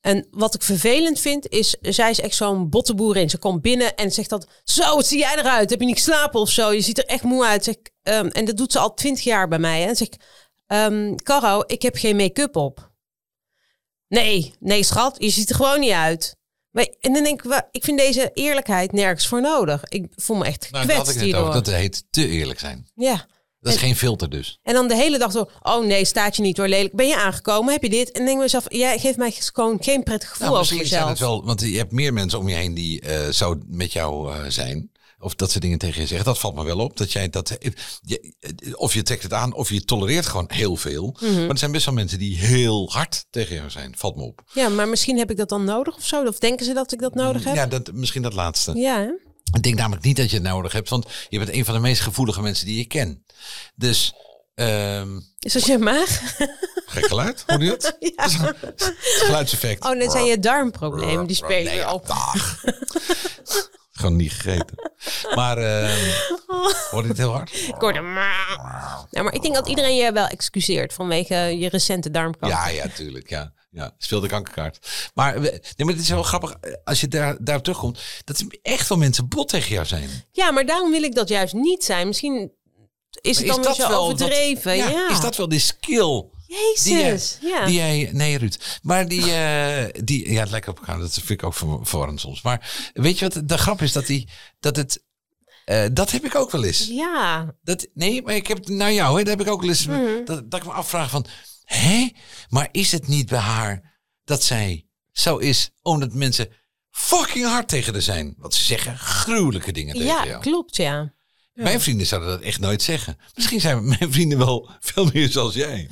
[0.00, 3.30] En wat ik vervelend vind, is zij is echt zo'n bottenboerin.
[3.30, 5.70] Ze komt binnen en zegt dat, zo, wat zie jij eruit?
[5.70, 6.72] Heb je niet geslapen of zo?
[6.72, 7.64] Je ziet er echt moe uit.
[7.64, 9.80] Zeg, ehm, en dat doet ze al twintig jaar bij mij.
[9.80, 9.88] Hè.
[9.88, 10.16] En zeg ik,
[10.66, 12.90] ehm, Caro, ik heb geen make-up op.
[14.08, 16.36] Nee, nee schat, je ziet er gewoon niet uit.
[16.70, 19.84] Maar, en dan denk ik, ik vind deze eerlijkheid nergens voor nodig.
[19.88, 21.48] Ik voel me echt Nou, dat gekwetst ik net hierdoor.
[21.48, 21.62] over.
[21.64, 22.86] Dat heet te eerlijk zijn.
[22.94, 23.26] Ja,
[23.60, 24.58] Dat is En- geen filter dus.
[24.62, 26.94] En dan de hele dag zo, oh nee, staat je niet door lelijk.
[26.94, 27.72] Ben je aangekomen?
[27.72, 28.12] Heb je dit?
[28.12, 31.08] En denk ik mezelf, jij geeft mij gewoon geen prettig gevoel Nou, over misschien zijn
[31.08, 34.32] het wel, want je hebt meer mensen om je heen die eh zo met jou
[34.32, 34.90] eh, zijn.
[35.18, 36.26] Of dat ze dingen tegen je zeggen.
[36.26, 36.96] Dat valt me wel op.
[36.96, 40.50] Dat jij dat, eh, je, eh, of je trekt het aan, of je tolereert gewoon
[40.52, 41.16] heel veel.
[41.20, 41.40] Mhm.
[41.40, 43.94] Maar er zijn best wel mensen die heel hard tegen jou zijn.
[43.96, 44.42] Valt me op.
[44.52, 46.24] Ja, maar misschien heb ik dat dan nodig of zo.
[46.24, 47.54] Of denken ze dat ik dat nodig heb?
[47.54, 48.72] Ja, dat, misschien dat laatste.
[48.74, 49.10] Ja, hè?
[49.52, 51.80] Ik denk namelijk niet dat je het nodig hebt, want je bent een van de
[51.80, 53.24] meest gevoelige mensen die je ken.
[53.74, 54.14] Dus,
[54.54, 56.34] ehm Is dat je maag?
[56.86, 57.94] gek geluid, hoor je?
[58.16, 58.28] Ja.
[58.60, 59.84] Dat Geluidseffect.
[59.84, 61.26] Oh, net zijn je darmproblemen.
[61.26, 62.06] Die spelen op.
[63.96, 64.92] Gewoon niet gegeten.
[65.34, 66.10] Maar, ehm
[66.90, 67.54] hoor het heel hard?
[67.68, 67.98] Ik hoorde...
[69.10, 72.58] Ja, maar ik denk dat iedereen je wel excuseert vanwege je recente darmkanker.
[72.58, 73.28] Ja, ja, tuurlijk.
[73.30, 73.94] Ja, ja.
[73.98, 75.10] Speel de kankerkaart.
[75.14, 76.52] Maar, nee, maar het is wel grappig.
[76.60, 80.08] eh, Als je daar, daar terugkomt, dat er echt wel mensen bot tegen jou zijn.
[80.32, 82.06] Ja, maar daarom wil ik dat juist niet zijn.
[82.06, 82.52] Misschien
[83.20, 84.76] is het Maar dan weer zo wat- overdreven.
[84.76, 86.56] ja, ja, Is dat wel die skill die
[86.94, 87.38] jij, Jezus.
[87.40, 87.64] ja.
[87.66, 88.08] die jij...
[88.12, 88.78] Nee, Ruud.
[88.82, 89.32] Maar die...
[89.34, 90.98] eh, die ja, het lijkt op elkaar.
[90.98, 92.42] Dat vind ik ook ver- verwarrend soms.
[92.42, 93.48] Maar weet je wat?
[93.48, 94.28] De grap is dat, die,
[94.60, 95.04] dat het...
[95.66, 96.86] eh, dat heb ik ook wel eens.
[96.86, 99.18] ja, Dat, nee, maar ik heb het naar jou.
[99.18, 99.86] Hè, dat heb ik ook wel eens.
[99.86, 100.24] Mhm.
[100.24, 101.26] Dat, dat ik me afvraag van...
[101.64, 102.08] Hé?
[102.48, 106.48] Maar is het niet bij haar dat zij zo is omdat mensen
[106.90, 108.34] fucking hard tegen haar zijn?
[108.38, 110.40] Wat ze zeggen gruwelijke dingen tegen ja jou.
[110.42, 111.14] klopt, ja.
[111.52, 113.18] Mijn vrienden zouden dat echt nooit zeggen.
[113.34, 115.90] Misschien zijn mijn vrienden wel veel meer zoals jij.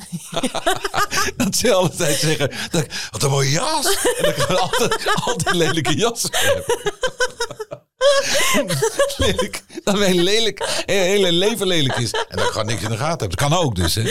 [1.36, 3.86] dat ze altijd zeggen, dat ik, wat een mooie jas.
[4.16, 6.64] En dat ik altijd, altijd lelijke jassen heb.
[9.16, 12.10] lelijk, dat mijn lelijk, hele, leven lelijk is.
[12.10, 13.38] En dat ik gewoon niks in de gaten heb.
[13.38, 13.94] Dat kan ook dus.
[13.94, 14.02] Hè?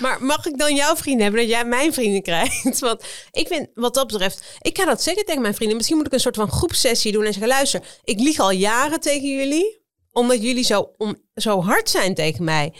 [0.00, 2.78] Maar mag ik dan jouw vrienden hebben dat jij mijn vrienden krijgt?
[2.78, 5.76] Want ik vind, wat dat betreft, ik ga dat zeggen tegen mijn vrienden.
[5.76, 9.00] Misschien moet ik een soort van groepsessie doen en zeggen: luister, ik lieg al jaren
[9.00, 12.72] tegen jullie, omdat jullie zo, om, zo hard zijn tegen mij.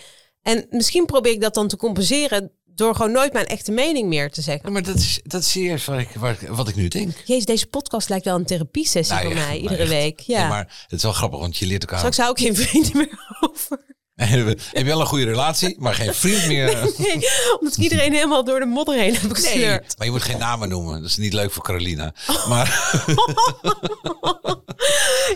[0.43, 4.31] En misschien probeer ik dat dan te compenseren door gewoon nooit mijn echte mening meer
[4.31, 4.73] te Ja, zeggen.
[4.73, 6.09] maar dat is, dat is serieus wat ik,
[6.49, 7.17] wat ik nu denk.
[7.25, 9.91] Jezus, deze podcast lijkt wel een therapiesessie Nou voor mij, iedere echt.
[9.91, 10.21] week.
[10.21, 10.49] Ja.
[10.49, 11.99] Maar het is wel grappig, want je leert elkaar.
[11.99, 13.91] Straks hou ik geen vrienden meer over.
[14.15, 16.67] Heb je wel een goede relatie, maar geen vriend meer.
[16.99, 20.39] Nee, omdat ik iedereen helemaal door de modder heen heb Nee, maar je moet geen
[20.39, 21.01] namen noemen.
[21.01, 22.15] Dat is niet leuk voor Carolina.
[22.49, 22.95] Maar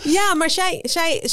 [0.03, 1.29] Ja, maar zij, zij,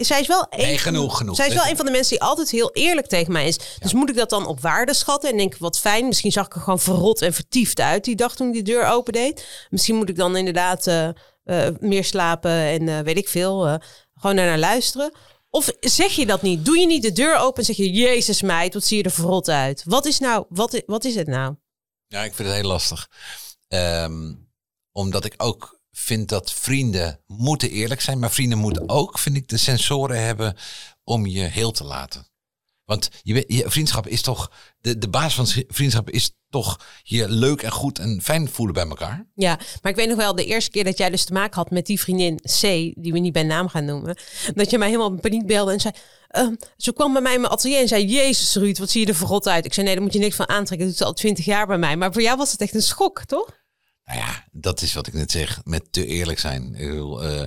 [0.00, 1.36] zij is wel een, Nee, genoeg, genoeg.
[1.36, 3.58] Zij is wel een van de mensen die altijd heel eerlijk tegen mij is.
[3.78, 6.06] Dus moet ik dat dan op waarde schatten en denk wat fijn.
[6.06, 8.86] Misschien zag ik er gewoon verrot en vertiefd uit die dag toen ik die deur
[8.86, 9.66] opendeed.
[9.70, 11.08] Misschien moet ik dan inderdaad eh,
[11.44, 13.78] eh, meer slapen en eh, weet ik veel.
[14.14, 15.12] gewoon naar, luisteren.
[15.50, 16.64] Of zeg je dat niet?
[16.64, 17.90] Doe je niet de deur open en zeg je...
[17.90, 19.82] Jezus meid, wat zie je er verrot uit?
[19.86, 21.54] Wat is nou, wat, wat is het nou?
[22.10, 23.08] ja, ik vind het heel lastig.
[23.68, 24.32] Ehm,
[24.92, 28.18] omdat ik ook vind dat vrienden moeten eerlijk zijn.
[28.18, 30.56] Maar vrienden moeten ook, vind ik, de sensoren hebben
[31.04, 32.28] om je heel te laten.
[32.84, 34.50] Want je, je vriendschap is toch,
[34.80, 38.88] de, de basis van vriendschap is toch je leuk en goed en fijn voelen bij
[38.88, 39.26] elkaar.
[39.34, 41.70] Ja, maar ik weet nog wel de eerste keer dat jij dus te maken had
[41.70, 42.60] met die vriendin C,
[42.94, 44.16] die we niet bij naam gaan noemen.
[44.54, 45.94] Dat je mij helemaal in paniek belde en zei.
[46.28, 49.06] ehm, ze kwam bij mij in mijn atelier en zei: Jezus, Ruud, wat zie je
[49.06, 49.64] er verrot uit?
[49.64, 50.78] Ik zei: Nee, daar moet je niks van aantrekken.
[50.78, 51.96] Dat doet ze al twintig jaar bij mij.
[51.96, 53.58] Maar voor jou was het echt een schok, toch?
[54.10, 56.74] Nou ja, dat is wat ik net zeg, met te eerlijk zijn.
[56.74, 57.42] Ik, eh,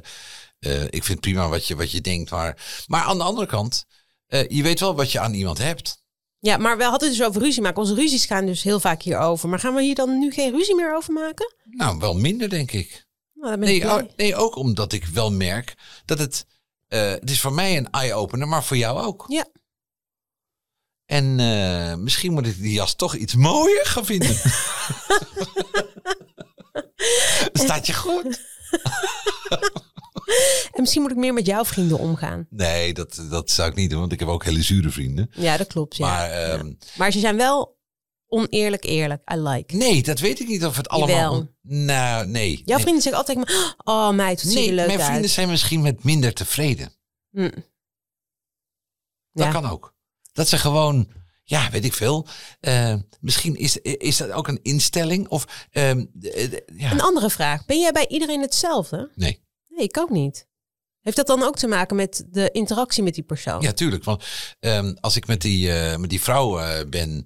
[0.59, 3.85] eh, ik vind prima wat je, wat je denkt, maar, maar aan de andere kant,
[4.27, 6.01] eh, je weet wel wat je aan iemand hebt.
[6.39, 7.81] Ja, maar we hadden het dus over ruzie maken.
[7.81, 9.49] Onze ruzies gaan dus heel vaak hierover.
[9.49, 11.55] Maar gaan we hier dan nu geen ruzie meer over maken?
[11.63, 13.07] Nou, wel minder, denk ik.
[13.33, 16.45] Nou, Nee, oh, nee, ook omdat ik wel merk dat het,
[16.87, 19.25] het is voor mij een eye-opener, maar voor jou ook.
[19.27, 19.45] Ja.
[21.05, 21.35] En
[22.03, 24.37] misschien moet ik die jas toch iets mooier gaan vinden.
[27.53, 28.39] Staat je goed?
[30.71, 32.47] En misschien moet ik meer met jouw vrienden omgaan.
[32.49, 35.29] Nee, dat, dat zou ik niet doen, want ik heb ook hele zure vrienden.
[35.33, 35.95] Ja, dat klopt.
[35.95, 36.05] Ja.
[36.07, 36.35] Maar Ja.
[36.57, 37.77] ehm, maar ze zijn wel
[38.27, 39.31] oneerlijk eerlijk.
[39.33, 39.75] I like.
[39.75, 41.15] nee, dat weet ik niet of het allemaal...
[41.15, 41.49] Jawel.
[41.61, 42.61] Nou, nee.
[42.65, 42.79] Jouw nee.
[42.79, 45.07] vrienden zeggen altijd: maar, Oh, meid, wat zie je Nee, leuk mijn uit.
[45.09, 46.93] vrienden zijn misschien met minder tevreden.
[47.31, 47.49] Hm.
[49.31, 49.51] Dat Ja.
[49.51, 49.95] kan ook.
[50.33, 51.11] Dat ze gewoon,
[51.43, 52.27] ja, weet ik veel.
[52.59, 57.29] eh, misschien is, is dat ook een instelling of, ehm, eh, eh, ja, Een andere
[57.29, 57.65] vraag.
[57.65, 59.11] Ben jij bij iedereen hetzelfde?
[59.15, 59.41] nee.
[59.67, 60.47] Nee, ik ook niet.
[61.01, 63.61] Heeft dat dan ook te maken met de interactie met die persoon?
[63.61, 64.03] Ja, tuurlijk.
[64.03, 64.23] Want
[64.59, 67.23] ehm, als ik met die, eh, met die vrouw eh, ben,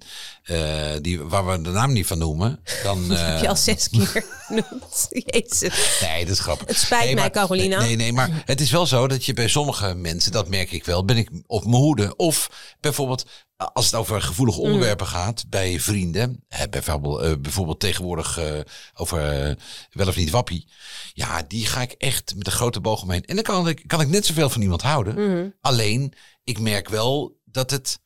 [1.02, 3.10] die, waar we de naam niet van noemen, dan...
[3.10, 5.06] heb je al zes keer genoemd.
[5.24, 5.98] Jezus.
[6.00, 6.66] Nee, dat is grappig.
[6.68, 7.78] Het spijt nee, mij, maar- Carolina.
[7.80, 10.84] Nee, nee, maar het is wel zo dat je bij sommige mensen, dat merk ik
[10.84, 12.16] wel, ben ik op mijn hoede.
[12.16, 12.50] Of
[12.80, 13.24] bijvoorbeeld,
[13.58, 16.44] als het over gevoelige onderwerpen gaat bij vrienden.
[16.48, 18.60] Hè, bijvoorbeeld, eh, bijvoorbeeld tegenwoordig eh,
[18.94, 19.54] over eh,
[19.90, 20.68] wel of niet wappie.
[21.12, 23.24] Ja, die ga ik echt met een grote boog omheen.
[23.24, 25.54] En dan kan ik, kan ik net zoveel van iemand houden.
[25.60, 26.12] Alleen,
[26.44, 28.00] ik merk wel dat het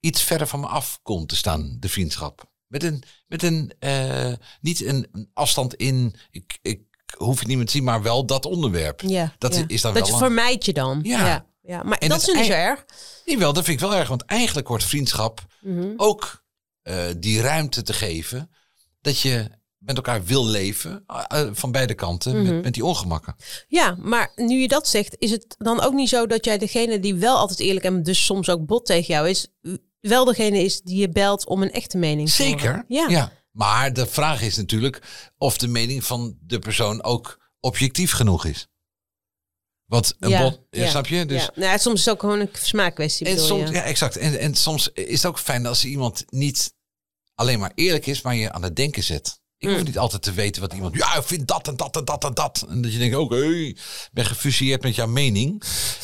[0.00, 2.50] iets verder van me af komt te staan, de vriendschap.
[2.66, 3.72] Met een, met een
[4.60, 6.80] niet een afstand in, ik, ik
[7.16, 9.00] hoef het niet meer te zien, maar wel dat onderwerp.
[9.00, 9.64] Ja, Dat ja.
[9.66, 11.00] is dan dat wel je een- vermijd je dan.
[11.02, 11.26] Ja.
[11.26, 11.46] ja.
[11.68, 11.82] Ja.
[11.82, 12.84] Maar En dat is niet zo erg.
[13.24, 15.92] Jawel, dat vind ik wel erg, want eigenlijk hoort vriendschap Mhm.
[15.96, 16.46] ook
[16.82, 18.50] eh, die ruimte te geven
[19.00, 22.54] dat je met elkaar wil leven eh, eh, van beide kanten Mhm.
[22.54, 23.36] met, met die ongemakken.
[23.66, 27.00] Ja, maar nu je dat zegt, is het dan ook niet zo dat jij degene
[27.00, 29.48] die wel altijd eerlijk en dus soms ook bot tegen jou is,
[30.00, 32.58] wel degene is die je belt om een echte mening te horen?
[32.60, 32.84] Zeker.
[33.08, 33.32] Ja.
[33.50, 35.02] Maar de vraag is natuurlijk
[35.38, 38.68] of de mening van de persoon ook objectief genoeg is.
[39.88, 41.26] Want een Ja, bot, ja, ja, snap je?
[41.26, 41.50] Dus ja.
[41.54, 43.26] Nou, soms is het ook gewoon een smaakkwestie.
[43.26, 44.16] en bedoel soms, ja, exact.
[44.16, 46.72] En, en soms is het ook fijn als iemand niet
[47.34, 49.40] alleen maar eerlijk is, maar je aan het denken zet.
[49.60, 50.94] Ik hoef niet altijd te weten wat iemand.
[50.96, 52.66] Ja, ik vind dat en dat en dat en dat.
[52.68, 53.78] En dat je denkt, oké, ik
[54.12, 55.62] ben gefusilleerd met jouw mening.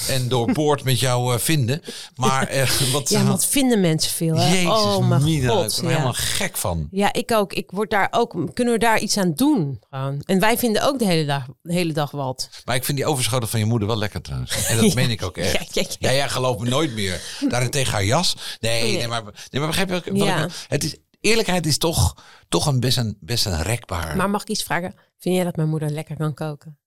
[0.08, 1.80] En doorboord met jouw eh, vinden.
[2.14, 3.08] Maar eh, wat.
[3.08, 4.36] Ja, wat vinden mensen veel?
[4.36, 4.54] Hè?
[4.54, 5.74] Jezus, oh mijn Mina, ik god.
[5.74, 5.88] ben er Ja.
[5.90, 6.88] helemaal gek van.
[6.90, 7.52] ja, ik ook.
[7.52, 8.50] Ik word daar ook.
[8.54, 9.80] Kunnen we daar iets aan doen?
[9.90, 10.22] Gewoon.
[10.24, 12.48] En wij vinden ook de hele dag, de hele dag wat.
[12.64, 14.66] Maar ik vind die overschoten van je moeder wel lekker trouwens.
[14.66, 14.94] En dat Ja.
[14.94, 15.96] meen ik ook echt.
[15.98, 17.20] Ja, ja, geloof me nooit meer.
[17.48, 18.36] Daarentegen haar jas.
[18.60, 18.96] Nee, Nee.
[18.96, 20.50] nee, maar, nee, maar begrijp je ook?
[20.68, 24.16] het is, eerlijkheid is toch, toch een best, een best een rekbaar.
[24.16, 24.94] Maar mag ik iets vragen?
[25.18, 26.78] Vind jij dat mijn moeder lekker kan koken?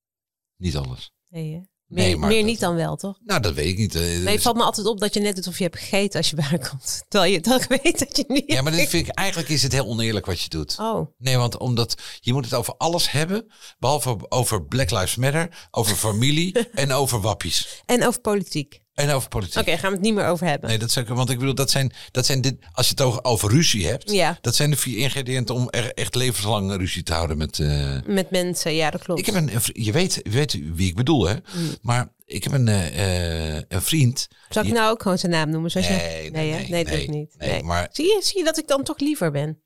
[0.57, 1.11] Niet alles.
[1.29, 1.59] Nee, hè?
[1.89, 3.17] Nee, meer maar meer dat- niet dan wel, toch?
[3.23, 3.95] Nou, dat weet ik niet.
[3.95, 5.77] Eh, Nee, dus- het valt me altijd op dat je net doet of je hebt
[5.77, 7.03] gegeten als je bij komt.
[7.07, 9.71] Terwijl je dat weet dat je niet ja, maar dit vind ik, eigenlijk is het
[9.71, 10.75] heel oneerlijk wat je doet.
[10.79, 13.51] Oh, Nee, want omdat je moet het over alles hebben.
[13.79, 17.81] Behalve over Black Lives Matter, over familie en over wappies.
[17.85, 18.81] en over politiek.
[18.97, 19.57] En over politiek.
[19.59, 20.69] Oké, gaan we het niet meer over hebben.
[20.69, 23.23] Nee, dat ook, want ik bedoel, dat zijn, dat zijn dit, als je het over,
[23.23, 24.37] over ruzie hebt, Ja.
[24.41, 27.59] dat zijn de vier ingrediënten om er echt levenslang ruzie te houden met.
[27.59, 29.19] eh, Met mensen, ja, dat klopt.
[29.19, 31.33] ik heb een, je weet, je weet wie ik bedoel, hè?
[31.33, 31.75] Mm.
[31.81, 34.27] Maar ik heb een, eh, eh, een vriend.
[34.49, 35.71] Zal ik die- nou ook gewoon zijn naam noemen?
[35.71, 36.31] Zoals Nee, je...
[36.31, 37.35] nee, nee, nee, nee, dat nee, niet.
[37.37, 39.61] nee, maar- zie, je, zie je dat ik dan toch liever ben?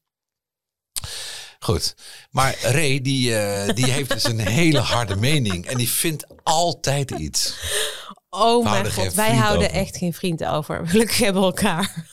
[1.60, 1.96] Goed.
[2.32, 3.30] Maar Ray, die,
[3.74, 5.65] die heeft dus een hele harde mening.
[5.65, 7.54] En die vindt altijd iets.
[8.34, 9.80] Oh mijn god, wij houden over.
[9.80, 10.88] echt geen vriend over.
[10.89, 12.06] Gelukkig hebben we elkaar.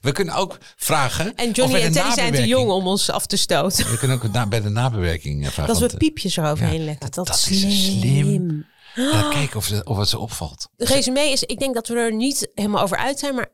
[0.00, 1.34] We kunnen ook vragen.
[1.36, 3.90] en Johnny en Teddy zijn te jong om ons af te stoten.
[3.90, 5.78] We kunnen ook bij de nabewerking eh, vragen.
[5.80, 7.10] Dat we piepjes eroverheen ja, leggen.
[7.10, 8.66] Dat, dat is is slim.
[8.94, 10.68] ja, kijken of, ze- of het ze opvalt.
[10.76, 13.48] De resume is, ik denk dat we er niet helemaal over uit zijn, maar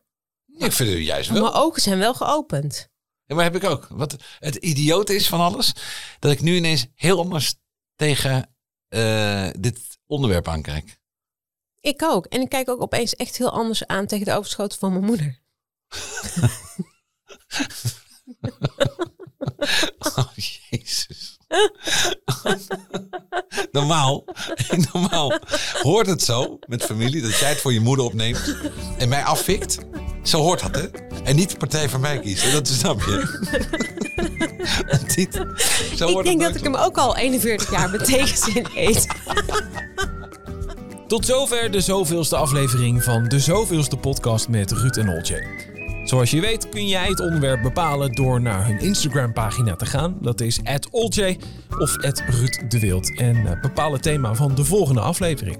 [0.58, 1.42] Ik vind het juist wel.
[1.42, 2.88] mijn ogen zijn wel geopend.
[3.24, 3.86] Ja, maar heb ik ook.
[3.90, 5.72] Wat het idioot is van alles,
[6.18, 7.54] dat ik nu ineens heel anders
[7.96, 8.54] tegen
[8.88, 10.97] eh, dit onderwerp aankijk.
[11.80, 12.26] Ik ook.
[12.26, 15.38] En ik kijk ook opeens echt heel anders aan tegen de overschoten van mijn moeder.
[19.98, 20.28] Oh,
[20.70, 21.38] jezus.
[23.72, 24.24] normaal,
[24.92, 25.40] normaal
[25.82, 28.56] hoort het zo met familie dat jij het voor je moeder opneemt
[28.98, 29.78] en mij afvikt.
[30.22, 30.88] Zo hoort dat, hè?
[31.24, 33.38] En niet de partij voor mij kiezen, dat snap je.
[35.16, 35.44] niet,
[35.96, 39.06] zo Ik denk het dat ik hem ook al 41 jaar met tegenzin eet.
[41.08, 45.46] Tot zover de zoveelste aflevering van de zoveelste podcast met Ruud en Olje.
[46.04, 50.18] Zoals je weet kun jij het onderwerp bepalen door naar hun Instagram pagina te gaan.
[50.20, 51.36] Dat is @olje
[51.78, 55.58] of @ruud de Wild en eh, bepaal het thema van de volgende aflevering.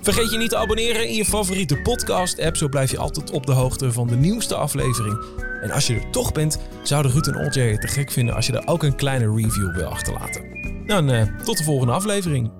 [0.00, 3.46] Vergeet je niet te abonneren in je favoriete podcast app, zo blijf je altijd op
[3.46, 5.24] de hoogte van de nieuwste aflevering.
[5.62, 8.46] En als je er toch bent, zouden Ruud en Olje het te gek vinden als
[8.46, 10.42] je er ook een kleine review wil achterlaten.
[10.86, 12.59] Dan eh, tot de volgende aflevering.